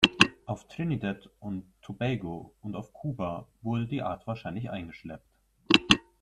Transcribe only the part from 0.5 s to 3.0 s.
Trinidad und Tobago und auf